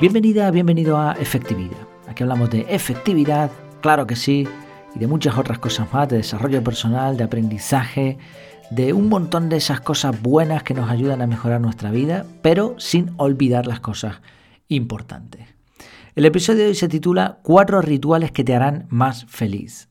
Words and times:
Bienvenida, 0.00 0.48
bienvenido 0.52 0.96
a 0.96 1.14
Efectividad. 1.14 1.88
Aquí 2.06 2.22
hablamos 2.22 2.50
de 2.50 2.60
efectividad, 2.68 3.50
claro 3.80 4.06
que 4.06 4.14
sí, 4.14 4.46
y 4.94 4.98
de 5.00 5.08
muchas 5.08 5.36
otras 5.36 5.58
cosas 5.58 5.92
más, 5.92 6.08
de 6.08 6.18
desarrollo 6.18 6.62
personal, 6.62 7.16
de 7.16 7.24
aprendizaje, 7.24 8.16
de 8.70 8.92
un 8.92 9.08
montón 9.08 9.48
de 9.48 9.56
esas 9.56 9.80
cosas 9.80 10.22
buenas 10.22 10.62
que 10.62 10.72
nos 10.72 10.88
ayudan 10.88 11.20
a 11.20 11.26
mejorar 11.26 11.60
nuestra 11.60 11.90
vida, 11.90 12.24
pero 12.42 12.76
sin 12.78 13.10
olvidar 13.16 13.66
las 13.66 13.80
cosas 13.80 14.20
importantes. 14.68 15.48
El 16.14 16.26
episodio 16.26 16.62
de 16.62 16.68
hoy 16.68 16.74
se 16.76 16.86
titula 16.86 17.40
Cuatro 17.42 17.82
rituales 17.82 18.30
que 18.30 18.44
te 18.44 18.54
harán 18.54 18.86
más 18.90 19.24
feliz. 19.24 19.88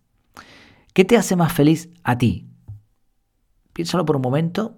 ¿Qué 0.94 1.04
te 1.04 1.18
hace 1.18 1.36
más 1.36 1.52
feliz 1.52 1.90
a 2.04 2.18
ti? 2.18 2.48
Piénsalo 3.74 4.06
por 4.06 4.16
un 4.16 4.22
momento 4.22 4.78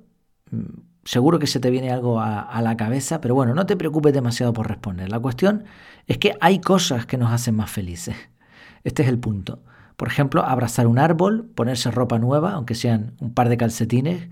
seguro 1.03 1.39
que 1.39 1.47
se 1.47 1.59
te 1.59 1.69
viene 1.69 1.91
algo 1.91 2.19
a, 2.19 2.61
la 2.61 2.77
cabeza, 2.77 3.21
pero 3.21 3.35
bueno, 3.35 3.53
no 3.53 3.65
te 3.65 3.77
preocupes 3.77 4.13
demasiado 4.13 4.53
por 4.53 4.67
responder. 4.67 5.09
La 5.09 5.19
cuestión 5.19 5.63
es 6.07 6.17
que 6.17 6.35
hay 6.41 6.59
cosas 6.59 7.05
que 7.05 7.17
nos 7.17 7.31
hacen 7.31 7.55
más 7.55 7.69
felices. 7.69 8.15
Este 8.85 9.03
es 9.03 9.09
el 9.09 9.19
punto. 9.19 9.61
Por 9.97 10.07
ejemplo, 10.07 10.45
abrazar 10.45 10.87
un 10.87 10.99
árbol, 10.99 11.51
ponerse 11.53 11.91
ropa 11.91 12.17
nueva, 12.17 12.53
aunque 12.53 12.75
sean 12.75 13.15
un 13.19 13.33
par 13.33 13.49
de 13.49 13.57
calcetines, 13.57 14.29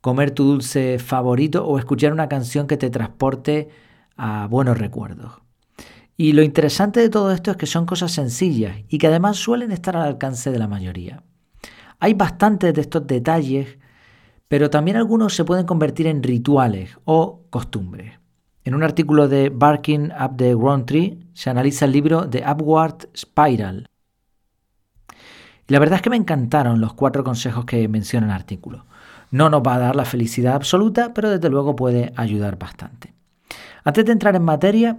comer 0.00 0.30
tu 0.30 0.44
dulce 0.44 1.00
favorito 1.00 1.66
o 1.66 1.76
escuchar 1.76 2.12
una 2.12 2.28
canción 2.28 2.68
que 2.68 2.76
te 2.76 2.88
transporte 2.88 3.68
a 4.16 4.46
buenos 4.46 4.78
recuerdos. 4.78 5.32
Y 6.16 6.34
lo 6.34 6.42
interesante 6.42 7.00
de 7.00 7.08
todo 7.08 7.32
esto 7.32 7.50
es 7.50 7.56
que 7.56 7.66
son 7.66 7.86
cosas 7.86 8.12
sencillas 8.12 8.76
y 8.88 8.98
que 8.98 9.08
además 9.08 9.38
suelen 9.38 9.72
estar 9.72 9.96
al 9.96 10.06
alcance 10.06 10.52
de 10.52 10.58
la 10.58 10.68
mayoría. 10.68 11.24
Hay 11.98 12.14
bastantes 12.14 12.72
de 12.74 12.80
estos 12.80 13.06
detalles 13.06 13.78
pero 14.50 14.68
también 14.68 14.96
algunos 14.96 15.36
se 15.36 15.44
pueden 15.44 15.64
convertir 15.64 16.08
en 16.08 16.24
rituales 16.24 16.98
o 17.04 17.44
costumbres. 17.50 18.18
En 18.64 18.74
un 18.74 18.82
artículo 18.82 19.28
de 19.28 19.48
Barking 19.48 20.10
Up 20.10 20.36
the 20.36 20.56
Ground 20.56 20.86
Tree 20.86 21.20
se 21.34 21.50
analiza 21.50 21.84
el 21.84 21.92
libro 21.92 22.28
The 22.28 22.42
Upward 22.50 23.10
Spiral. 23.16 23.88
Y 25.68 25.72
la 25.72 25.78
verdad 25.78 25.98
es 25.98 26.02
que 26.02 26.10
me 26.10 26.16
encantaron 26.16 26.80
los 26.80 26.94
cuatro 26.94 27.22
consejos 27.22 27.64
que 27.64 27.86
menciona 27.86 28.26
el 28.26 28.32
artículo. 28.32 28.86
No 29.30 29.50
nos 29.50 29.62
va 29.62 29.76
a 29.76 29.78
dar 29.78 29.94
la 29.94 30.04
felicidad 30.04 30.56
absoluta, 30.56 31.14
pero 31.14 31.30
desde 31.30 31.48
luego 31.48 31.76
puede 31.76 32.12
ayudar 32.16 32.58
bastante. 32.58 33.14
Antes 33.84 34.04
de 34.04 34.10
entrar 34.10 34.34
en 34.34 34.42
materia, 34.42 34.98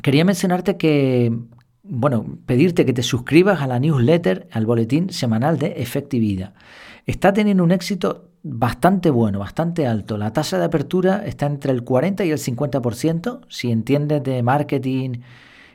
quería 0.00 0.24
mencionarte 0.24 0.76
que, 0.76 1.36
bueno, 1.82 2.24
pedirte 2.46 2.86
que 2.86 2.92
te 2.92 3.02
suscribas 3.02 3.62
a 3.62 3.66
la 3.66 3.80
newsletter, 3.80 4.46
al 4.52 4.64
boletín 4.64 5.10
semanal 5.10 5.58
de 5.58 5.72
efectividad. 5.78 6.54
Está 7.04 7.32
teniendo 7.32 7.64
un 7.64 7.72
éxito 7.72 8.29
bastante 8.42 9.10
bueno, 9.10 9.38
bastante 9.38 9.86
alto. 9.86 10.16
La 10.16 10.32
tasa 10.32 10.58
de 10.58 10.64
apertura 10.64 11.24
está 11.26 11.46
entre 11.46 11.72
el 11.72 11.84
40 11.84 12.24
y 12.24 12.30
el 12.30 12.38
50%. 12.38 13.40
Si 13.48 13.70
entiendes 13.70 14.22
de 14.22 14.42
marketing 14.42 15.20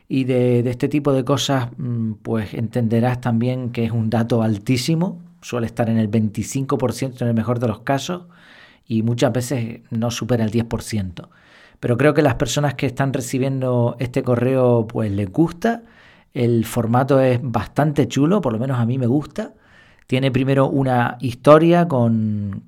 y 0.08 0.24
de, 0.26 0.60
este 0.70 0.88
tipo 0.88 1.14
de 1.14 1.24
cosas, 1.24 1.70
mm, 1.78 2.14
pues 2.22 2.54
entenderás 2.54 3.22
también 3.22 3.72
que 3.72 3.86
es 3.86 3.92
un 3.92 4.10
dato 4.10 4.42
altísimo. 4.42 5.22
Suele 5.42 5.68
estar 5.68 5.90
en 5.90 5.98
el 5.98 6.10
25% 6.10 7.22
en 7.22 7.28
el 7.28 7.34
mejor 7.36 7.60
de 7.60 7.68
los 7.68 7.82
casos 7.82 8.24
y 8.88 9.04
muchas 9.04 9.32
veces 9.34 9.82
no 9.92 10.12
supera 10.12 10.44
el 10.44 10.52
10%. 10.52 11.30
Pero 11.80 11.98
creo 11.98 12.14
que 12.14 12.22
las 12.22 12.36
personas 12.36 12.76
que 12.76 12.88
están 12.88 13.14
recibiendo 13.14 13.96
este 14.00 14.24
correo 14.24 14.88
pues 14.88 15.12
les 15.12 15.32
gusta. 15.32 15.84
El 16.34 16.66
formato 16.66 17.20
es 17.22 17.40
bastante 17.42 18.08
chulo, 18.08 18.42
por 18.42 18.54
lo 18.54 18.60
menos 18.60 18.80
a 18.80 18.86
mí 18.86 18.98
me 18.98 19.08
gusta. 19.08 19.54
Tiene 20.08 20.32
primero 20.32 20.70
una 20.70 21.18
historia 21.20 21.88
con, 21.88 22.64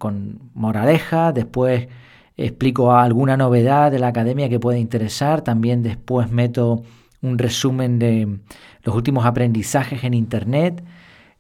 moraleja, 0.56 1.32
después 1.32 1.88
explico 2.36 2.94
alguna 2.94 3.38
novedad 3.38 3.92
de 3.92 4.00
la 4.00 4.08
academia 4.08 4.50
que 4.50 4.60
puede 4.60 4.80
interesar, 4.80 5.42
también 5.42 5.84
después 5.84 6.32
meto 6.32 6.84
un 7.22 7.38
resumen 7.38 8.00
de 8.00 8.40
los 8.84 8.96
últimos 8.96 9.26
aprendizajes 9.26 10.04
en 10.04 10.14
Internet. 10.14 10.84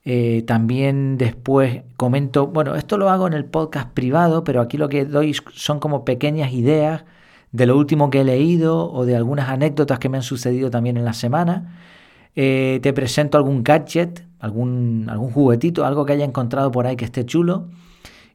Eh, 0.06 0.44
también 0.48 1.18
después 1.18 1.82
comento, 1.98 2.48
bueno, 2.48 2.76
esto 2.76 2.98
lo 2.98 3.10
hago 3.10 3.28
en 3.28 3.34
el 3.34 3.46
podcast 3.46 3.90
privado, 3.90 4.44
pero 4.44 4.62
aquí 4.62 4.78
lo 4.78 4.90
que 4.90 5.06
doy 5.06 5.36
son 5.54 5.80
como 5.80 6.06
pequeñas 6.06 6.54
ideas 6.54 7.06
de 7.52 7.66
lo 7.66 7.78
último 7.78 8.10
que 8.10 8.22
he 8.22 8.24
leído 8.24 8.92
o 8.92 9.06
de 9.06 9.16
algunas 9.16 9.50
anécdotas 9.50 10.00
que 10.00 10.10
me 10.10 10.18
han 10.18 10.24
sucedido 10.24 10.70
también 10.70 10.98
en 10.98 11.06
la 11.06 11.14
semana. 11.14 11.80
Eh, 12.36 12.80
te 12.84 12.94
presento 12.94 13.38
algún 13.38 13.64
gadget 13.64 14.27
algún, 14.40 15.08
algún 15.10 15.32
juguetito, 15.32 15.86
algo 15.86 16.06
que 16.06 16.14
haya 16.14 16.26
encontrado 16.26 16.72
por 16.72 16.88
ahí 16.88 16.96
que 16.96 17.06
esté 17.06 17.26
chulo. 17.26 17.68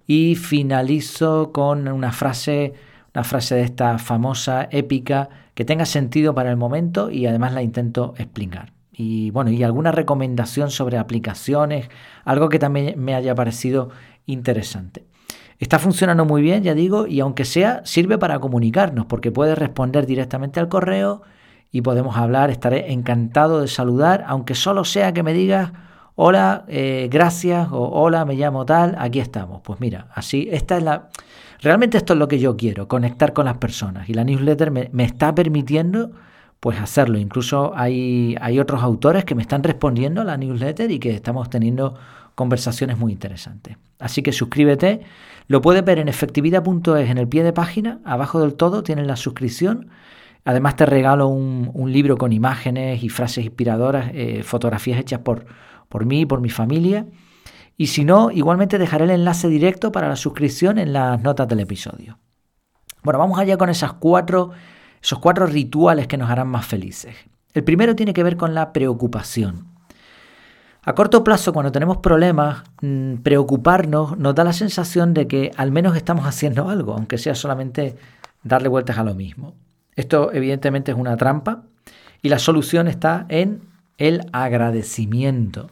Y 0.06 0.34
finalizo 0.34 1.52
con 1.52 1.88
una 1.88 2.12
frase, 2.12 2.74
una 3.14 3.24
frase 3.24 3.54
de 3.54 3.62
esta 3.62 3.98
famosa, 3.98 4.68
épica, 4.70 5.28
que 5.54 5.64
tenga 5.64 5.86
sentido 5.86 6.34
para 6.34 6.50
el 6.50 6.56
momento 6.56 7.10
y 7.10 7.26
además 7.26 7.52
la 7.52 7.62
intento 7.62 8.14
explicar. 8.18 8.72
Y 8.92 9.30
bueno, 9.30 9.50
y 9.50 9.62
alguna 9.62 9.92
recomendación 9.92 10.70
sobre 10.70 10.98
aplicaciones, 10.98 11.88
algo 12.24 12.48
que 12.48 12.58
también 12.58 12.94
me 13.02 13.14
haya 13.14 13.34
parecido 13.34 13.90
interesante. 14.26 15.06
Está 15.58 15.78
funcionando 15.78 16.24
muy 16.24 16.42
bien, 16.42 16.62
ya 16.62 16.74
digo, 16.74 17.06
y 17.06 17.20
aunque 17.20 17.44
sea, 17.44 17.82
sirve 17.84 18.18
para 18.18 18.40
comunicarnos, 18.40 19.06
porque 19.06 19.30
puedes 19.30 19.56
responder 19.56 20.06
directamente 20.06 20.58
al 20.58 20.68
correo 20.68 21.22
y 21.70 21.82
podemos 21.82 22.16
hablar. 22.16 22.50
Estaré 22.50 22.92
encantado 22.92 23.60
de 23.60 23.68
saludar, 23.68 24.24
aunque 24.26 24.54
solo 24.54 24.84
sea 24.84 25.12
que 25.12 25.22
me 25.22 25.32
digas 25.32 25.72
hola, 26.14 26.64
eh, 26.68 27.08
gracias 27.10 27.68
o 27.70 27.88
hola, 27.88 28.24
me 28.24 28.34
llamo 28.34 28.64
tal, 28.64 28.96
aquí 28.98 29.20
estamos. 29.20 29.60
Pues 29.62 29.80
mira, 29.80 30.08
así, 30.14 30.48
esta 30.50 30.76
es 30.76 30.82
la... 30.82 31.08
Realmente 31.60 31.96
esto 31.96 32.14
es 32.14 32.18
lo 32.18 32.26
que 32.26 32.40
yo 32.40 32.56
quiero, 32.56 32.88
conectar 32.88 33.32
con 33.32 33.44
las 33.44 33.58
personas 33.58 34.08
y 34.08 34.14
la 34.14 34.24
newsletter 34.24 34.72
me, 34.72 35.04
está 35.04 35.32
permitiendo 35.34 36.10
pues 36.58 36.80
hacerlo. 36.80 37.18
Incluso 37.18 37.72
hay, 37.76 38.36
hay 38.40 38.58
otros 38.58 38.82
autores 38.82 39.24
que 39.24 39.36
me 39.36 39.42
están 39.42 39.62
respondiendo 39.62 40.22
a 40.22 40.24
la 40.24 40.36
newsletter 40.36 40.90
y 40.90 40.98
que 40.98 41.10
estamos 41.10 41.50
teniendo 41.50 41.94
conversaciones 42.34 42.98
muy 42.98 43.12
interesantes. 43.12 43.76
Así 44.00 44.22
que 44.22 44.32
suscríbete. 44.32 45.02
Lo 45.46 45.60
puedes 45.60 45.84
ver 45.84 45.98
en 45.98 46.08
efectividad.es 46.08 47.10
en 47.10 47.18
el 47.18 47.28
pie 47.28 47.44
de 47.44 47.52
página. 47.52 48.00
Abajo 48.04 48.40
del 48.40 48.54
todo 48.54 48.82
tienes 48.82 49.06
la 49.06 49.16
suscripción. 49.16 49.88
Además 50.44 50.74
te 50.74 50.86
regalo 50.86 51.28
un, 51.28 51.92
libro 51.92 52.16
con 52.16 52.32
imágenes 52.32 53.04
y 53.04 53.08
frases 53.08 53.44
inspiradoras, 53.44 54.10
eh, 54.12 54.42
fotografías 54.42 54.98
hechas 54.98 55.20
por, 55.20 55.46
por 55.92 56.06
mí 56.06 56.22
y 56.22 56.26
por 56.26 56.40
mi 56.40 56.48
familia. 56.48 57.04
Y 57.76 57.88
si 57.88 58.02
no, 58.02 58.30
igualmente 58.30 58.78
dejaré 58.78 59.04
el 59.04 59.10
enlace 59.10 59.48
directo 59.48 59.92
para 59.92 60.08
la 60.08 60.16
suscripción 60.16 60.78
en 60.78 60.94
las 60.94 61.20
notas 61.20 61.46
del 61.48 61.60
episodio. 61.60 62.18
Bueno, 63.02 63.18
vamos 63.18 63.38
allá 63.38 63.58
con 63.58 63.68
esas 63.68 63.92
cuatro, 63.92 64.52
esos 65.02 65.18
cuatro 65.18 65.44
rituales 65.44 66.06
que 66.06 66.16
nos 66.16 66.30
harán 66.30 66.48
más 66.48 66.64
felices. 66.64 67.14
El 67.52 67.62
primero 67.62 67.94
tiene 67.94 68.14
que 68.14 68.22
ver 68.22 68.38
con 68.38 68.54
la 68.54 68.72
preocupación. 68.72 69.66
A 70.82 70.94
corto 70.94 71.22
plazo, 71.22 71.52
cuando 71.52 71.70
tenemos 71.70 71.98
problemas, 71.98 72.62
mm, 72.80 73.16
preocuparnos 73.16 74.16
nos 74.16 74.34
da 74.34 74.44
la 74.44 74.54
sensación 74.54 75.12
de 75.12 75.26
que 75.26 75.50
al 75.58 75.72
menos 75.72 75.94
estamos 75.94 76.24
haciendo 76.24 76.70
algo, 76.70 76.94
aunque 76.94 77.18
sea 77.18 77.34
solamente 77.34 77.96
darle 78.42 78.68
vueltas 78.68 78.96
a 78.96 79.04
lo 79.04 79.14
mismo. 79.14 79.52
Esto 79.94 80.32
evidentemente 80.32 80.90
es 80.90 80.96
una 80.96 81.18
trampa 81.18 81.64
y 82.22 82.30
la 82.30 82.38
solución 82.38 82.88
está 82.88 83.26
en 83.28 83.60
el 83.98 84.22
agradecimiento. 84.32 85.68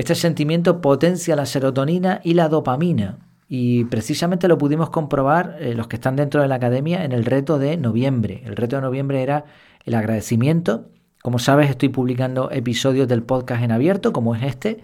Este 0.00 0.14
sentimiento 0.14 0.80
potencia 0.80 1.36
la 1.36 1.44
serotonina 1.44 2.22
y 2.24 2.32
la 2.32 2.48
dopamina. 2.48 3.18
Y 3.50 3.84
precisamente 3.84 4.48
lo 4.48 4.56
pudimos 4.56 4.88
comprobar 4.88 5.58
eh, 5.60 5.74
los 5.74 5.88
que 5.88 5.96
están 5.96 6.16
dentro 6.16 6.40
de 6.40 6.48
la 6.48 6.54
academia 6.54 7.04
en 7.04 7.12
el 7.12 7.26
reto 7.26 7.58
de 7.58 7.76
noviembre. 7.76 8.42
El 8.46 8.56
reto 8.56 8.76
de 8.76 8.82
noviembre 8.82 9.22
era 9.22 9.44
el 9.84 9.94
agradecimiento. 9.94 10.86
Como 11.20 11.38
sabes, 11.38 11.68
estoy 11.68 11.90
publicando 11.90 12.50
episodios 12.50 13.08
del 13.08 13.22
podcast 13.22 13.62
en 13.62 13.72
abierto, 13.72 14.14
como 14.14 14.34
es 14.34 14.42
este, 14.42 14.82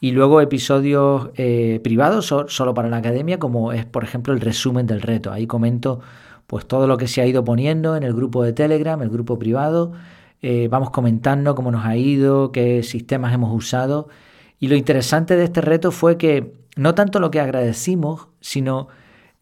y 0.00 0.10
luego 0.10 0.40
episodios 0.40 1.30
eh, 1.36 1.78
privados 1.84 2.26
solo 2.26 2.74
para 2.74 2.88
la 2.88 2.96
academia, 2.96 3.38
como 3.38 3.72
es, 3.72 3.84
por 3.84 4.02
ejemplo, 4.02 4.34
el 4.34 4.40
resumen 4.40 4.88
del 4.88 5.00
reto. 5.00 5.30
Ahí 5.30 5.46
comento 5.46 6.00
pues 6.48 6.66
todo 6.66 6.88
lo 6.88 6.96
que 6.96 7.06
se 7.06 7.20
ha 7.20 7.26
ido 7.26 7.44
poniendo 7.44 7.94
en 7.94 8.02
el 8.02 8.14
grupo 8.14 8.42
de 8.42 8.52
Telegram, 8.52 9.00
el 9.00 9.10
grupo 9.10 9.38
privado. 9.38 9.92
Eh, 10.42 10.66
vamos 10.68 10.90
comentando 10.90 11.54
cómo 11.54 11.70
nos 11.70 11.86
ha 11.86 11.96
ido, 11.96 12.50
qué 12.50 12.82
sistemas 12.82 13.32
hemos 13.32 13.54
usado 13.54 14.08
y 14.58 14.68
lo 14.68 14.76
interesante 14.76 15.36
de 15.36 15.44
este 15.44 15.60
reto 15.60 15.90
fue 15.90 16.16
que 16.16 16.54
no 16.76 16.94
tanto 16.94 17.20
lo 17.20 17.30
que 17.30 17.40
agradecimos, 17.40 18.28
sino 18.40 18.88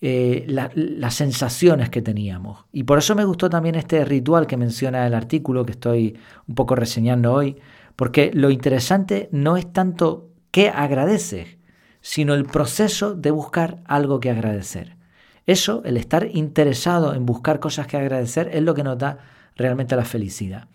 eh, 0.01 0.45
las 0.47 1.15
sensaciones 1.15 1.89
que 1.89 2.03
teníamos. 2.03 2.65
Y 2.73 2.85
por 2.85 2.99
eso 2.99 3.15
me 3.15 3.25
gustó 3.25 3.49
también 3.49 3.75
este 3.75 4.05
ritual 4.05 4.47
que 4.47 4.57
menciona 4.57 5.07
el 5.07 5.15
artículo 5.15 5.65
que 5.65 5.73
estoy 5.73 6.19
un 6.47 6.55
poco 6.55 6.75
reseñando 6.75 7.33
hoy, 7.33 7.57
porque 7.97 8.31
lo 8.35 8.51
interesante 8.51 9.29
no 9.33 9.57
es 9.57 9.73
tanto 9.73 10.29
qué 10.51 10.69
agradeces, 10.69 11.57
sino 12.01 12.35
el 12.35 12.45
proceso 12.45 13.15
de 13.15 13.31
buscar 13.31 13.83
algo 13.87 14.21
que 14.21 14.31
agradecer. 14.31 14.97
Eso, 15.47 15.83
el 15.85 15.97
estar 15.97 16.29
interesado 16.33 17.15
en 17.15 17.25
buscar 17.25 17.61
cosas 17.61 17.87
que 17.87 17.97
agradecer, 17.97 18.51
es 18.53 18.63
lo 18.63 18.75
que 18.75 18.85
nos 18.85 18.99
da 18.99 19.19
realmente 19.57 19.97
la 19.97 20.05
felicidad. 20.05 20.69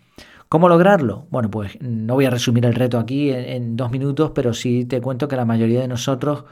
¿Cómo 0.50 0.68
lograrlo? 0.68 1.28
Bueno, 1.30 1.48
pues 1.48 1.80
no 1.80 2.14
voy 2.14 2.24
a 2.24 2.30
resumir 2.30 2.66
el 2.66 2.74
reto 2.74 2.98
aquí 2.98 3.30
en, 3.30 3.76
dos 3.76 3.92
minutos, 3.92 4.32
pero 4.34 4.52
sí 4.52 4.84
te 4.84 5.00
cuento 5.00 5.28
que 5.28 5.36
la 5.36 5.44
mayoría 5.44 5.80
de 5.80 5.86
nosotros 5.86 6.42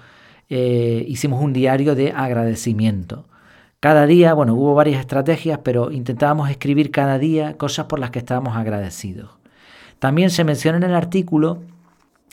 eh, 0.49 1.05
hicimos 1.09 1.43
un 1.43 1.53
diario 1.53 1.97
de 1.97 2.13
agradecimiento. 2.13 3.27
Cada 3.81 4.07
día, 4.07 4.35
bueno, 4.35 4.55
hubo 4.55 4.73
varias 4.77 5.01
estrategias, 5.01 5.59
pero 5.65 5.91
intentábamos 5.91 6.49
escribir 6.49 6.93
cada 6.93 7.19
día 7.19 7.57
cosas 7.57 7.87
por 7.87 7.99
las 7.99 8.13
que 8.13 8.21
estábamos 8.21 8.57
agradecidos. 8.57 9.33
También 9.99 10.31
se 10.31 10.45
menciona 10.45 10.79
en 10.79 10.85
el 10.85 10.95
artículo 10.95 11.59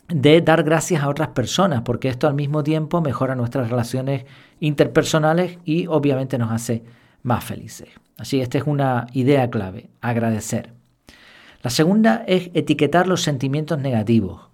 de 0.07 0.41
dar 0.41 0.61
gracias 0.61 1.01
a 1.01 1.09
otras 1.09 1.29
personas, 1.29 1.81
porque 1.81 2.09
esto 2.09 2.27
al 2.27 2.35
mismo 2.35 2.61
tiempo 2.61 3.01
mejora 3.01 3.33
nuestras 3.33 3.71
relaciones 3.71 4.25
interpersonales 4.59 5.57
y 5.65 5.88
obviamente 5.88 6.38
nos 6.38 6.51
hace 6.51 6.83
más 7.23 7.44
felices. 7.44 7.89
Así, 8.19 8.39
esta 8.39 8.59
es 8.59 8.65
una 8.68 9.07
idea 9.13 9.50
clave, 9.50 9.89
agradecer. 10.00 10.75
La 11.65 11.71
segunda 11.71 12.23
es 12.27 12.51
etiquetar 12.53 13.07
los 13.07 13.23
sentimientos 13.23 13.79
negativos. 13.79 14.51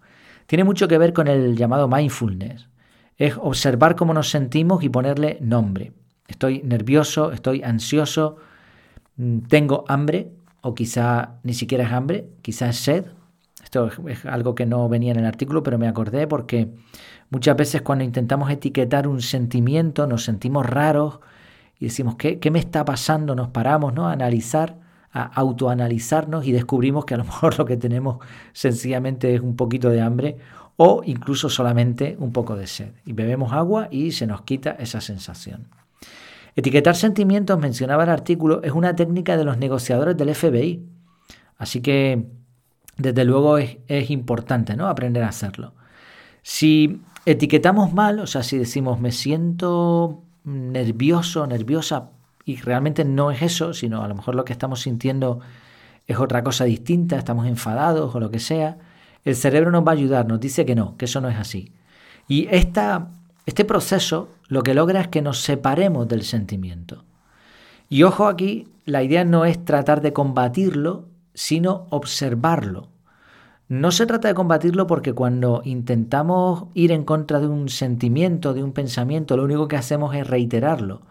Tiene 0.47 0.63
mucho 0.63 0.87
que 0.87 0.97
ver 0.97 1.11
con 1.11 1.27
el 1.27 1.57
llamado 1.57 1.89
mindfulness. 1.89 2.69
Es 3.17 3.35
observar 3.37 3.97
cómo 3.97 4.13
nos 4.13 4.29
sentimos 4.29 4.81
y 4.81 4.87
ponerle 4.87 5.37
nombre. 5.41 5.91
Estoy 6.29 6.61
nervioso, 6.63 7.33
estoy 7.33 7.63
ansioso, 7.63 8.37
mm, 9.17 9.39
tengo 9.39 9.83
hambre, 9.89 10.31
o 10.61 10.73
quizá 10.73 11.41
ni 11.43 11.53
siquiera 11.53 11.83
es 11.83 11.91
hambre, 11.91 12.29
quizá 12.41 12.69
es 12.69 12.77
sed. 12.77 13.07
Esto 13.61 13.89
es 14.07 14.25
algo 14.25 14.55
que 14.55 14.65
no 14.65 14.87
venía 14.87 15.11
en 15.11 15.19
el 15.19 15.25
artículo, 15.25 15.63
pero 15.63 15.77
me 15.77 15.89
acordé 15.89 16.27
porque 16.27 16.69
muchas 17.29 17.57
veces 17.57 17.81
cuando 17.81 18.05
intentamos 18.05 18.49
etiquetar 18.49 19.05
un 19.05 19.21
sentimiento 19.21 20.07
nos 20.07 20.23
sentimos 20.23 20.65
raros 20.65 21.19
y 21.77 21.87
decimos, 21.87 22.15
¿qué, 22.15 22.39
qué 22.39 22.51
me 22.51 22.59
está 22.59 22.85
pasando? 22.85 23.35
Nos 23.35 23.49
paramos 23.49 23.93
¿no? 23.93 24.07
a 24.07 24.13
analizar, 24.13 24.77
a 25.13 25.23
autoanalizarnos 25.23 26.45
y 26.45 26.51
descubrimos 26.51 27.05
que 27.05 27.13
a 27.13 27.17
lo 27.17 27.23
mejor 27.25 27.57
lo 27.57 27.65
que 27.65 27.77
tenemos 27.77 28.17
sencillamente 28.53 29.35
es 29.35 29.41
un 29.41 29.55
poquito 29.55 29.89
de 29.89 30.01
hambre 30.01 30.37
o 30.77 31.03
incluso 31.05 31.49
solamente 31.49 32.15
un 32.19 32.31
poco 32.31 32.55
de 32.55 32.67
sed. 32.67 32.91
Y 33.05 33.13
bebemos 33.13 33.53
agua 33.53 33.87
y 33.91 34.11
se 34.13 34.25
nos 34.25 34.41
quita 34.41 34.71
esa 34.71 35.01
sensación. 35.01 35.67
Etiquetar 36.55 36.95
sentimientos, 36.95 37.59
mencionaba 37.59 38.03
el 38.03 38.09
artículo, 38.09 38.61
es 38.63 38.71
una 38.71 38.95
técnica 38.95 39.37
de 39.37 39.45
los 39.45 39.57
negociadores 39.57 40.17
del 40.17 40.33
FBI. 40.35 40.83
Así 41.57 41.81
que, 41.81 42.25
desde 42.97 43.23
luego, 43.23 43.57
es, 43.57 44.09
importante 44.09 44.75
¿no? 44.75 44.87
aprender 44.87 45.23
a 45.23 45.29
hacerlo. 45.29 45.73
Si 46.41 47.01
etiquetamos 47.25 47.93
mal, 47.93 48.19
o 48.19 48.27
sea, 48.27 48.43
si 48.43 48.57
decimos 48.57 48.99
me 48.99 49.11
siento 49.11 50.23
nervioso, 50.43 51.45
nerviosa, 51.45 52.09
y 52.45 52.57
realmente 52.57 53.05
no 53.05 53.31
es 53.31 53.41
eso, 53.41 53.73
sino 53.73 54.03
a 54.03 54.07
lo 54.07 54.15
mejor 54.15 54.35
lo 54.35 54.45
que 54.45 54.53
estamos 54.53 54.81
sintiendo 54.81 55.39
es 56.07 56.17
otra 56.17 56.43
cosa 56.43 56.65
distinta, 56.65 57.17
estamos 57.17 57.47
enfadados 57.47 58.13
o 58.13 58.19
lo 58.19 58.31
que 58.31 58.39
sea, 58.39 58.77
el 59.23 59.35
cerebro 59.35 59.71
nos 59.71 59.85
va 59.85 59.91
a 59.91 59.95
ayudar, 59.95 60.27
nos 60.27 60.39
dice 60.39 60.65
que 60.65 60.75
no, 60.75 60.97
que 60.97 61.05
eso 61.05 61.21
no 61.21 61.29
es 61.29 61.37
así. 61.37 61.73
Y 62.27 62.47
esta 62.49 63.09
este 63.45 63.65
proceso 63.65 64.29
lo 64.47 64.61
que 64.63 64.73
logra 64.73 65.01
es 65.01 65.07
que 65.07 65.21
nos 65.21 65.39
separemos 65.41 66.07
del 66.07 66.23
sentimiento. 66.23 67.03
Y 67.89 68.03
ojo 68.03 68.27
aquí, 68.27 68.67
la 68.85 69.03
idea 69.03 69.25
no 69.25 69.45
es 69.45 69.63
tratar 69.65 70.01
de 70.01 70.13
combatirlo, 70.13 71.05
sino 71.33 71.87
observarlo. 71.89 72.89
No 73.67 73.91
se 73.91 74.05
trata 74.05 74.27
de 74.27 74.33
combatirlo 74.33 74.85
porque 74.85 75.13
cuando 75.13 75.61
intentamos 75.65 76.65
ir 76.73 76.91
en 76.91 77.03
contra 77.03 77.39
de 77.39 77.47
un 77.47 77.69
sentimiento, 77.69 78.53
de 78.53 78.63
un 78.63 78.73
pensamiento, 78.73 79.37
lo 79.37 79.43
único 79.43 79.67
que 79.67 79.77
hacemos 79.77 80.13
es 80.13 80.27
reiterarlo. 80.27 81.01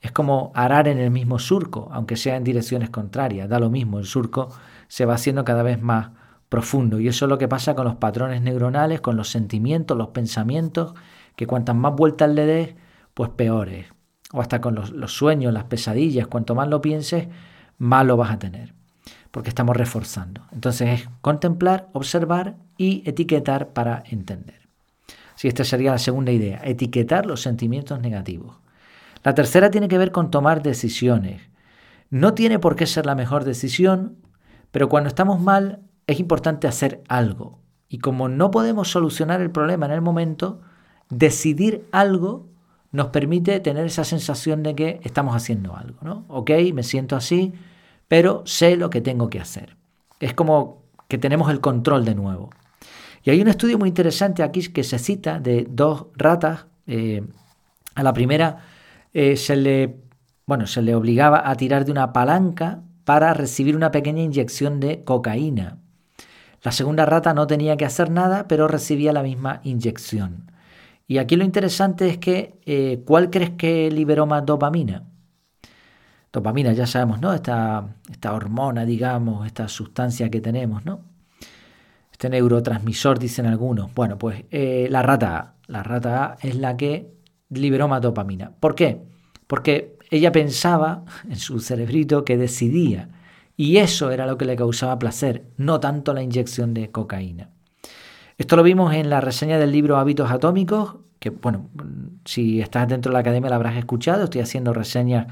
Es 0.00 0.12
como 0.12 0.52
arar 0.54 0.88
en 0.88 0.98
el 0.98 1.10
mismo 1.10 1.38
surco, 1.38 1.88
aunque 1.92 2.16
sea 2.16 2.36
en 2.36 2.44
direcciones 2.44 2.90
contrarias. 2.90 3.48
Da 3.48 3.58
lo 3.58 3.70
mismo, 3.70 3.98
el 3.98 4.06
surco 4.06 4.50
se 4.86 5.04
va 5.04 5.14
haciendo 5.14 5.44
cada 5.44 5.62
vez 5.62 5.80
más 5.80 6.10
profundo. 6.48 7.00
Y 7.00 7.08
eso 7.08 7.26
es 7.26 7.28
lo 7.28 7.38
que 7.38 7.48
pasa 7.48 7.74
con 7.74 7.84
los 7.84 7.96
patrones 7.96 8.42
neuronales, 8.42 9.00
con 9.00 9.16
los 9.16 9.28
sentimientos, 9.30 9.96
los 9.96 10.08
pensamientos 10.08 10.94
que 11.36 11.46
cuantas 11.46 11.76
más 11.76 11.94
vueltas 11.94 12.30
le 12.30 12.46
des, 12.46 12.74
pues 13.14 13.30
peores. 13.30 13.86
O 14.32 14.40
hasta 14.40 14.60
con 14.60 14.74
los, 14.74 15.12
sueños, 15.12 15.52
las 15.52 15.64
pesadillas, 15.64 16.26
cuanto 16.26 16.54
más 16.54 16.68
lo 16.68 16.80
pienses, 16.80 17.28
más 17.78 18.04
lo 18.04 18.16
vas 18.16 18.30
a 18.30 18.38
tener. 18.38 18.74
Porque 19.30 19.48
estamos 19.48 19.76
reforzando. 19.76 20.42
Entonces 20.52 21.00
es 21.00 21.08
contemplar, 21.20 21.88
observar 21.92 22.56
y 22.76 23.02
etiquetar 23.08 23.68
para 23.68 24.02
entender. 24.06 24.68
Sí, 25.36 25.48
esta 25.48 25.64
sería 25.64 25.92
la 25.92 25.98
segunda 25.98 26.32
idea, 26.32 26.60
etiquetar 26.64 27.24
los 27.24 27.42
sentimientos 27.42 28.00
negativos. 28.00 28.56
La 29.22 29.34
tercera 29.34 29.70
tiene 29.70 29.88
que 29.88 29.98
ver 29.98 30.12
con 30.12 30.30
tomar 30.30 30.62
decisiones. 30.62 31.42
No 32.10 32.34
tiene 32.34 32.58
por 32.58 32.76
qué 32.76 32.86
ser 32.86 33.06
la 33.06 33.14
mejor 33.14 33.44
decisión, 33.44 34.16
pero 34.70 34.88
cuando 34.88 35.08
estamos 35.08 35.40
mal 35.40 35.80
es 36.06 36.20
importante 36.20 36.66
hacer 36.66 37.02
algo. 37.08 37.60
Y 37.88 37.98
como 37.98 38.28
no 38.28 38.50
podemos 38.50 38.90
solucionar 38.90 39.40
el 39.40 39.50
problema 39.50 39.86
en 39.86 39.92
el 39.92 40.00
momento, 40.00 40.60
decidir 41.10 41.86
algo 41.92 42.48
nos 42.90 43.08
permite 43.08 43.60
tener 43.60 43.84
esa 43.86 44.04
sensación 44.04 44.62
de 44.62 44.74
que 44.74 45.00
estamos 45.02 45.36
haciendo 45.36 45.76
algo, 45.76 45.98
¿no? 46.02 46.24
Ok, 46.28 46.50
me 46.72 46.82
siento 46.82 47.16
así, 47.16 47.52
pero 48.08 48.42
sé 48.46 48.76
lo 48.76 48.88
que 48.88 49.02
tengo 49.02 49.28
que 49.28 49.40
hacer. 49.40 49.76
Es 50.20 50.32
como 50.32 50.82
que 51.06 51.18
tenemos 51.18 51.50
el 51.50 51.60
control 51.60 52.04
de 52.06 52.14
nuevo. 52.14 52.50
Y 53.24 53.30
hay 53.30 53.42
un 53.42 53.48
estudio 53.48 53.78
muy 53.78 53.90
interesante 53.90 54.42
aquí 54.42 54.68
que 54.68 54.84
se 54.84 54.98
cita 54.98 55.38
de 55.38 55.66
dos 55.68 56.06
ratas. 56.16 56.66
Eh, 56.86 57.22
a 57.94 58.02
la 58.02 58.12
primera 58.12 58.58
eh, 59.12 59.36
se, 59.36 59.56
le, 59.56 60.00
bueno, 60.46 60.66
se 60.66 60.82
le 60.82 60.94
obligaba 60.94 61.48
a 61.48 61.54
tirar 61.56 61.84
de 61.84 61.92
una 61.92 62.12
palanca 62.12 62.82
para 63.04 63.34
recibir 63.34 63.74
una 63.76 63.90
pequeña 63.90 64.22
inyección 64.22 64.80
de 64.80 65.02
cocaína. 65.04 65.78
La 66.62 66.72
segunda 66.72 67.06
rata 67.06 67.32
no 67.34 67.46
tenía 67.46 67.76
que 67.76 67.84
hacer 67.84 68.10
nada, 68.10 68.48
pero 68.48 68.68
recibía 68.68 69.12
la 69.12 69.22
misma 69.22 69.60
inyección. 69.64 70.50
Y 71.06 71.18
aquí 71.18 71.36
lo 71.36 71.44
interesante 71.44 72.08
es 72.08 72.18
que, 72.18 72.60
eh, 72.66 73.02
¿cuál 73.06 73.30
crees 73.30 73.50
que 73.50 73.90
liberó 73.90 74.26
más 74.26 74.44
dopamina? 74.44 75.04
Dopamina, 76.30 76.72
ya 76.72 76.86
sabemos, 76.86 77.20
¿no? 77.20 77.32
Esta, 77.32 77.96
esta 78.10 78.34
hormona, 78.34 78.84
digamos, 78.84 79.46
esta 79.46 79.68
sustancia 79.68 80.28
que 80.28 80.42
tenemos, 80.42 80.84
¿no? 80.84 81.00
Este 82.12 82.28
neurotransmisor, 82.28 83.18
dicen 83.18 83.46
algunos. 83.46 83.94
Bueno, 83.94 84.18
pues 84.18 84.44
eh, 84.50 84.88
la 84.90 85.02
rata 85.02 85.38
A. 85.38 85.54
La 85.66 85.82
rata 85.82 86.24
A 86.24 86.36
es 86.42 86.56
la 86.56 86.76
que 86.76 87.14
liberó 87.50 87.88
más 87.88 88.02
dopamina. 88.02 88.52
¿Por 88.60 88.74
qué? 88.74 89.02
Porque 89.46 89.96
ella 90.10 90.32
pensaba 90.32 91.04
en 91.28 91.36
su 91.36 91.60
cerebrito 91.60 92.24
que 92.24 92.36
decidía. 92.36 93.10
Y 93.56 93.78
eso 93.78 94.10
era 94.10 94.26
lo 94.26 94.38
que 94.38 94.44
le 94.44 94.56
causaba 94.56 94.98
placer, 94.98 95.44
no 95.56 95.80
tanto 95.80 96.14
la 96.14 96.22
inyección 96.22 96.74
de 96.74 96.90
cocaína. 96.90 97.50
Esto 98.36 98.54
lo 98.54 98.62
vimos 98.62 98.94
en 98.94 99.10
la 99.10 99.20
reseña 99.20 99.58
del 99.58 99.72
libro 99.72 99.96
Hábitos 99.96 100.30
Atómicos, 100.30 100.98
que 101.18 101.30
bueno, 101.30 101.68
si 102.24 102.60
estás 102.60 102.86
dentro 102.86 103.10
de 103.10 103.14
la 103.14 103.20
academia 103.20 103.50
la 103.50 103.56
habrás 103.56 103.76
escuchado, 103.76 104.24
estoy 104.24 104.42
haciendo 104.42 104.72
reseñas 104.72 105.26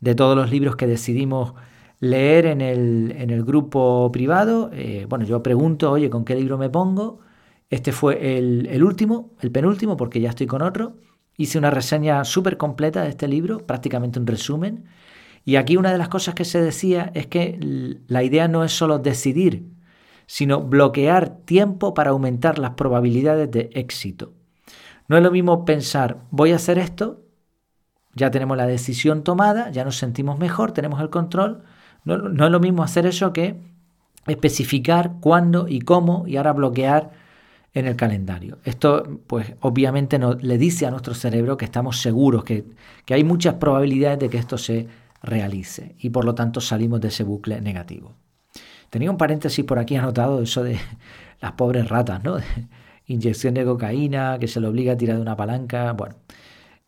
de 0.00 0.14
todos 0.14 0.34
los 0.34 0.50
libros 0.50 0.76
que 0.76 0.86
decidimos 0.86 1.52
leer 2.00 2.46
en 2.46 2.62
el, 2.62 3.44
grupo 3.44 4.10
privado. 4.10 4.70
Eh, 4.72 5.06
bueno, 5.08 5.26
yo 5.26 5.42
pregunto, 5.42 5.90
oye, 5.90 6.08
¿con 6.08 6.24
qué 6.24 6.34
libro 6.34 6.56
me 6.56 6.70
pongo? 6.70 7.20
Este 7.68 7.92
fue 7.92 8.38
el, 8.38 8.66
el 8.70 8.84
último, 8.84 9.32
el 9.40 9.50
penúltimo, 9.50 9.98
porque 9.98 10.20
ya 10.20 10.30
estoy 10.30 10.46
con 10.46 10.62
otro. 10.62 10.96
Hice 11.36 11.58
una 11.58 11.70
reseña 11.70 12.24
súper 12.24 12.56
completa 12.56 13.02
de 13.02 13.10
este 13.10 13.28
libro, 13.28 13.66
prácticamente 13.66 14.18
un 14.18 14.26
resumen. 14.26 14.84
Y 15.44 15.56
aquí 15.56 15.76
una 15.76 15.92
de 15.92 15.98
las 15.98 16.08
cosas 16.08 16.34
que 16.34 16.44
se 16.44 16.60
decía 16.60 17.10
es 17.14 17.26
que 17.26 17.58
la 18.08 18.22
idea 18.22 18.48
no 18.48 18.64
es 18.64 18.72
solo 18.72 18.98
decidir 18.98 19.76
sino 20.26 20.60
bloquear 20.60 21.38
tiempo 21.44 21.94
para 21.94 22.10
aumentar 22.10 22.58
las 22.58 22.72
probabilidades 22.72 23.50
de 23.50 23.70
éxito. 23.74 24.32
No 25.08 25.16
es 25.16 25.22
lo 25.22 25.30
mismo 25.30 25.64
pensar, 25.64 26.24
voy 26.30 26.52
a 26.52 26.56
hacer 26.56 26.78
esto, 26.78 27.22
ya 28.14 28.30
tenemos 28.30 28.56
la 28.56 28.66
decisión 28.66 29.22
tomada, 29.22 29.70
ya 29.70 29.84
nos 29.84 29.96
sentimos 29.96 30.38
mejor, 30.38 30.72
tenemos 30.72 31.00
el 31.00 31.10
control. 31.10 31.62
No, 32.04 32.46
es 32.46 32.50
lo 32.50 32.60
mismo 32.60 32.82
hacer 32.82 33.06
eso 33.06 33.32
que 33.32 33.60
especificar 34.26 35.16
cuándo 35.20 35.68
y 35.68 35.80
cómo 35.80 36.26
y 36.26 36.36
ahora 36.36 36.52
bloquear 36.52 37.12
en 37.74 37.86
el 37.86 37.96
calendario. 37.96 38.58
Esto, 38.64 39.20
pues, 39.26 39.54
obviamente 39.60 40.18
le 40.18 40.58
dice 40.58 40.86
a 40.86 40.90
nuestro 40.90 41.14
cerebro 41.14 41.56
que 41.56 41.66
estamos 41.66 42.00
seguros, 42.00 42.44
que, 42.44 42.64
que 43.04 43.14
hay 43.14 43.24
muchas 43.24 43.54
probabilidades 43.54 44.18
de 44.18 44.30
que 44.30 44.38
esto 44.38 44.56
se 44.56 44.86
realice 45.22 45.94
y 45.98 46.10
por 46.10 46.24
lo 46.24 46.34
tanto 46.34 46.60
salimos 46.60 47.00
de 47.00 47.08
ese 47.08 47.24
bucle 47.24 47.60
negativo. 47.60 48.14
Tenía 48.90 49.10
un 49.10 49.18
paréntesis 49.18 49.64
por 49.64 49.78
aquí 49.78 49.96
anotado, 49.96 50.42
eso 50.42 50.62
de 50.62 50.78
las 51.40 51.52
pobres 51.52 51.88
ratas, 51.88 52.22
¿no? 52.24 52.38
Inyección 53.06 53.54
de 53.54 53.64
cocaína, 53.64 54.38
que 54.40 54.48
se 54.48 54.60
le 54.60 54.66
obliga 54.66 54.94
a 54.94 54.96
tirar 54.96 55.16
de 55.16 55.22
una 55.22 55.36
palanca. 55.36 55.92
Bueno, 55.92 56.16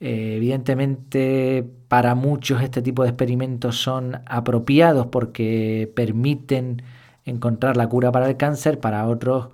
eh, 0.00 0.35
evidentemente 0.37 1.64
para 1.88 2.14
muchos 2.14 2.62
este 2.62 2.82
tipo 2.82 3.02
de 3.02 3.11
experimentos 3.11 3.76
son 3.80 4.20
apropiados 4.26 5.06
porque 5.08 5.90
permiten 5.94 6.82
encontrar 7.25 7.76
la 7.76 7.88
cura 7.88 8.11
para 8.11 8.28
el 8.28 8.37
cáncer, 8.37 8.80
para 8.80 9.06
otros 9.06 9.49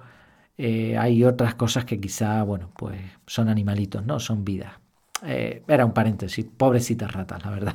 eh, 0.56 0.96
hay 0.96 1.24
otras 1.24 1.54
cosas 1.54 1.84
que 1.84 2.00
quizá, 2.00 2.42
bueno, 2.42 2.70
pues 2.76 3.00
son 3.26 3.48
animalitos, 3.48 4.04
¿no? 4.04 4.20
Son 4.20 4.44
vidas. 4.44 4.72
Eh, 5.24 5.62
era 5.66 5.84
un 5.84 5.92
paréntesis, 5.92 6.46
pobrecitas 6.56 7.12
ratas, 7.12 7.44
la 7.44 7.50
verdad. 7.50 7.74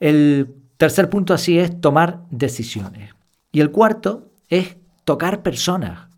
El 0.00 0.54
tercer 0.76 1.08
punto 1.08 1.34
así 1.34 1.58
es 1.58 1.80
tomar 1.80 2.22
decisiones. 2.30 3.14
Y 3.52 3.60
el 3.60 3.70
cuarto 3.70 4.32
es 4.48 4.76
tocar 5.04 5.42
personas. 5.42 6.08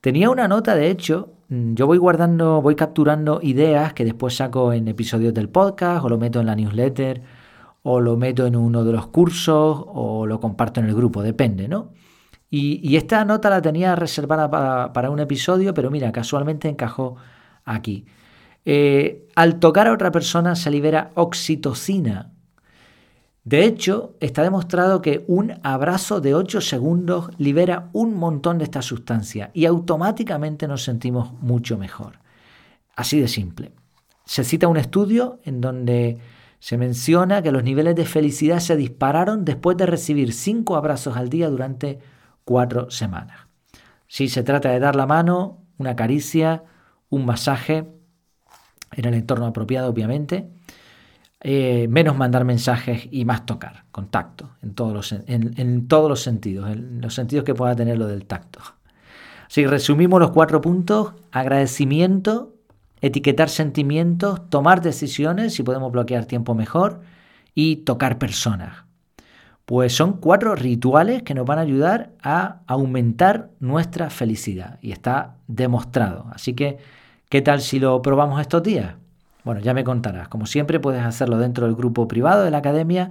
Tenía 0.00 0.30
una 0.30 0.46
nota, 0.48 0.74
de 0.74 0.90
hecho, 0.90 1.32
mm, 1.48 1.74
yo 1.74 1.86
voy 1.86 1.98
guardando, 1.98 2.60
voy 2.60 2.74
capturando 2.74 3.40
ideas 3.42 3.94
que 3.94 4.04
después 4.04 4.36
saco 4.36 4.72
en 4.72 4.88
episodios 4.88 5.32
del 5.34 5.48
podcast 5.48 6.04
o 6.04 6.08
lo 6.08 6.18
meto 6.18 6.40
en 6.40 6.46
la 6.46 6.54
newsletter 6.54 7.22
o 7.82 8.00
lo 8.00 8.16
meto 8.16 8.46
en 8.46 8.56
uno 8.56 8.84
de 8.84 8.92
los 8.92 9.06
cursos 9.06 9.84
o 9.86 10.26
lo 10.26 10.40
comparto 10.40 10.80
en 10.80 10.86
el 10.86 10.94
grupo, 10.94 11.22
depende, 11.22 11.68
¿no? 11.68 11.92
Y, 12.50 12.96
esta 12.96 13.24
nota 13.24 13.50
la 13.50 13.60
tenía 13.60 13.94
reservada 13.94 14.92
para, 14.92 15.10
un 15.10 15.20
episodio, 15.20 15.74
pero 15.74 15.90
mira, 15.90 16.10
casualmente 16.12 16.68
encajó 16.68 17.16
aquí. 17.64 18.06
Eh, 18.64 19.26
al 19.34 19.58
tocar 19.58 19.86
a 19.86 19.92
otra 19.92 20.10
persona 20.10 20.54
se 20.56 20.70
libera 20.70 21.10
oxitocina. 21.14 22.32
De 23.44 23.64
hecho, 23.64 24.14
está 24.20 24.42
demostrado 24.42 25.00
que 25.00 25.24
un 25.26 25.54
abrazo 25.62 26.20
de 26.20 26.34
8 26.34 26.60
segundos 26.60 27.30
libera 27.38 27.88
un 27.92 28.14
montón 28.14 28.58
de 28.58 28.64
esta 28.64 28.82
sustancia 28.82 29.50
y 29.54 29.64
automáticamente 29.64 30.68
nos 30.68 30.84
sentimos 30.84 31.32
mucho 31.40 31.78
mejor. 31.78 32.18
Así 32.94 33.20
de 33.20 33.28
simple. 33.28 33.72
Se 34.24 34.44
cita 34.44 34.68
un 34.68 34.76
estudio 34.76 35.40
en 35.44 35.62
donde 35.62 36.18
se 36.58 36.76
menciona 36.76 37.40
que 37.40 37.52
los 37.52 37.64
niveles 37.64 37.94
de 37.94 38.04
felicidad 38.04 38.58
se 38.58 38.76
dispararon 38.76 39.44
después 39.44 39.76
de 39.76 39.86
recibir 39.86 40.32
5 40.32 40.76
abrazos 40.76 41.16
al 41.16 41.30
día 41.30 41.48
durante 41.48 42.00
4 42.48 42.90
semanas. 42.90 43.40
Si 44.06 44.30
se 44.30 44.42
trata 44.42 44.70
de 44.70 44.80
dar 44.80 44.96
la 44.96 45.04
mano, 45.04 45.66
una 45.76 45.94
caricia, 45.94 46.64
un 47.10 47.26
masaje, 47.26 47.86
en 48.92 49.04
el 49.04 49.12
entorno 49.12 49.44
apropiado, 49.44 49.90
obviamente. 49.90 50.48
Eh, 51.42 51.88
menos 51.90 52.16
mandar 52.16 52.46
mensajes 52.46 53.06
y 53.10 53.26
más 53.26 53.44
tocar, 53.44 53.84
contacto, 53.90 54.56
en 54.62 54.74
todos 54.74 54.94
los, 54.94 55.12
en, 55.12 55.88
todos 55.88 56.08
los 56.08 56.22
sentidos, 56.22 56.70
en 56.70 57.02
los 57.02 57.12
sentidos 57.12 57.44
que 57.44 57.54
pueda 57.54 57.76
tener 57.76 57.98
lo 57.98 58.06
del 58.06 58.24
tacto. 58.24 58.60
Si 59.48 59.66
resumimos 59.66 60.18
los 60.18 60.30
cuatro 60.30 60.62
puntos, 60.62 61.12
agradecimiento, 61.30 62.54
etiquetar 63.02 63.50
sentimientos, 63.50 64.48
tomar 64.48 64.80
decisiones, 64.80 65.52
si 65.52 65.62
podemos 65.62 65.92
bloquear 65.92 66.24
tiempo 66.24 66.54
mejor, 66.54 67.02
y 67.54 67.76
tocar 67.76 68.16
personas. 68.18 68.87
Pues 69.68 69.94
son 69.94 70.14
cuatro 70.14 70.54
rituales 70.54 71.22
que 71.22 71.34
nos 71.34 71.44
van 71.44 71.58
a 71.58 71.62
ayudar 71.62 72.10
a 72.22 72.62
aumentar 72.66 73.50
nuestra 73.60 74.08
felicidad 74.08 74.78
y 74.80 74.92
está 74.92 75.36
demostrado. 75.46 76.26
Así 76.32 76.54
que 76.54 76.78
¿Qué 77.28 77.42
tal 77.42 77.60
si 77.60 77.78
lo 77.78 78.00
probamos 78.00 78.40
estos 78.40 78.62
días? 78.62 78.94
Bueno, 79.44 79.60
ya 79.60 79.74
me 79.74 79.84
contarás. 79.84 80.28
Como 80.28 80.46
siempre, 80.46 80.80
puedes 80.80 81.02
hacerlo 81.02 81.36
dentro 81.36 81.66
del 81.66 81.76
grupo 81.76 82.08
privado 82.08 82.42
de 82.42 82.50
la 82.50 82.58
academia 82.58 83.10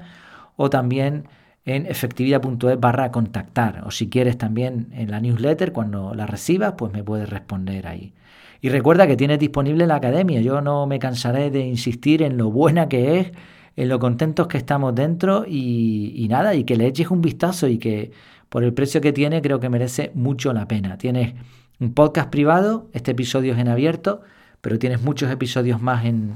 o 0.55 0.71
también 0.71 1.27
en 1.65 1.85
efectividad.es 1.85 2.79
barra 2.79 3.11
contactar. 3.11 3.83
O 3.85 3.91
si 3.91 4.09
quieres 4.09 4.39
también 4.39 4.87
en 4.93 5.11
la 5.11 5.19
newsletter, 5.19 5.71
cuando 5.71 6.15
la 6.15 6.25
recibas, 6.25 6.73
pues 6.75 6.91
me 6.93 7.03
puedes 7.03 7.29
responder 7.29 7.85
ahí. 7.85 8.13
Y 8.59 8.69
recuerda 8.69 9.05
que 9.05 9.17
tienes 9.17 9.37
disponible 9.37 9.85
la 9.85 9.97
academia. 9.97 10.41
Yo 10.41 10.61
no 10.61 10.87
me 10.87 10.97
cansaré 10.97 11.51
de 11.51 11.59
insistir 11.59 12.23
en 12.23 12.37
lo 12.37 12.49
buena 12.49 12.89
que 12.89 13.19
es, 13.19 13.31
en 13.77 13.89
lo 13.89 13.99
contentos 13.99 14.47
que 14.47 14.57
estamos 14.57 14.93
dentro 14.95 15.45
y, 15.47 16.25
nada, 16.29 16.55
y 16.55 16.63
que 16.63 16.75
le 16.75 16.87
eches 16.87 17.11
un 17.11 17.21
vistazo 17.21 17.67
y 17.67 17.77
que 17.77 18.11
por 18.49 18.63
el 18.63 18.73
precio 18.73 19.01
que 19.01 19.13
tiene 19.13 19.41
creo 19.41 19.59
que 19.59 19.69
merece 19.69 20.11
mucho 20.15 20.51
la 20.51 20.67
pena. 20.67 20.97
Tienes 20.97 21.35
un 21.79 21.93
podcast 21.93 22.29
privado, 22.29 22.87
este 22.93 23.11
episodio 23.11 23.53
es 23.53 23.59
en 23.59 23.67
abierto, 23.67 24.21
pero 24.61 24.79
tienes 24.79 25.03
muchos 25.03 25.31
episodios 25.31 25.79
más 25.79 26.05
en, 26.05 26.33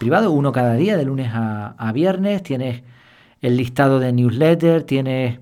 privado, 0.00 0.32
uno 0.32 0.50
cada 0.50 0.74
día, 0.74 0.96
de 0.96 1.04
lunes 1.04 1.30
a, 1.32 1.92
viernes, 1.94 2.42
tienes 2.42 2.82
el 3.40 3.56
listado 3.56 4.00
de 4.00 4.12
newsletter, 4.12 4.82
tienes 4.82 5.38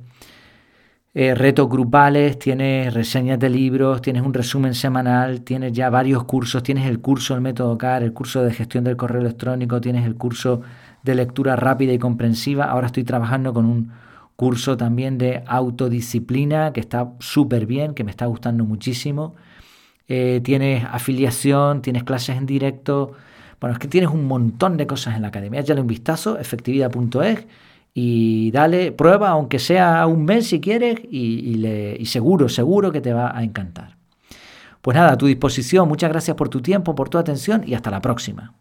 eh, 1.15 1.35
retos 1.35 1.71
grupales, 1.71 2.39
tienes 2.39 2.93
reseñas 2.93 3.39
de 3.39 3.49
libros, 3.49 4.03
tienes 4.03 4.23
un 4.23 4.35
resumen 4.35 4.75
semanal, 4.75 5.41
tienes 5.41 5.73
ya 5.73 5.89
varios 5.89 6.25
cursos, 6.25 6.63
tienes 6.63 6.87
el 6.87 7.01
curso 7.01 7.33
del 7.33 7.43
método 7.43 7.79
CAR, 7.79 8.03
el 8.03 8.13
curso 8.13 8.43
de 8.43 8.53
gestión 8.53 8.85
del 8.85 8.97
correo 8.97 9.23
electrónico, 9.23 9.81
tienes 9.81 10.05
el 10.05 10.17
curso 10.17 10.61
de 11.03 11.15
lectura 11.15 11.57
rápida 11.57 11.93
y 11.93 11.99
comprensiva, 11.99 12.65
ahora 12.65 12.87
estoy 12.87 13.05
trabajando 13.05 13.53
con 13.53 13.67
un 13.67 13.93
curso 14.37 14.77
también 14.77 15.19
de 15.19 15.43
autodisciplina 15.47 16.73
que 16.73 16.81
está 16.81 17.13
súper 17.19 17.67
bien, 17.67 17.93
que 17.93 18.05
me 18.05 18.11
está 18.11 18.25
gustando 18.27 18.65
muchísimo. 18.65 19.35
Eh, 20.09 20.41
tienes 20.43 20.85
afiliación, 20.91 21.83
tienes 21.83 22.05
clases 22.05 22.37
en 22.37 22.47
directo. 22.47 23.13
Bueno, 23.61 23.75
es 23.75 23.79
que 23.79 23.87
tienes 23.87 24.11
un 24.11 24.27
montón 24.27 24.77
de 24.77 24.87
cosas 24.87 25.15
en 25.17 25.23
la 25.23 25.29
academia. 25.29 25.61
Échale 25.61 25.83
un 25.83 25.87
vistazo, 25.87 26.39
efectividad.es 26.39 27.47
y 27.93 28.51
dale 28.51 28.93
prueba, 28.93 29.29
aunque 29.29 29.59
sea 29.59 30.07
un 30.07 30.25
mes 30.25 30.49
si 30.49 30.61
quieres, 30.61 31.01
y, 31.11 31.67
y 31.99 32.07
seguro, 32.07 32.49
seguro 32.49 32.93
que 32.93 33.03
te 33.03 33.13
va 33.13 33.37
a 33.37 33.43
encantar. 33.43 33.99
Pues 34.81 34.97
nada, 34.97 35.13
a 35.13 35.19
tu 35.19 35.27
disposición. 35.27 35.87
Muchas 35.87 36.11
gracias 36.11 36.37
por 36.37 36.49
tu 36.49 36.63
tiempo, 36.63 36.95
por 36.95 37.11
tu 37.11 37.19
atención 37.19 37.63
y 37.67 37.75
hasta 37.75 37.91
la 37.91 38.01
próxima. 38.01 38.55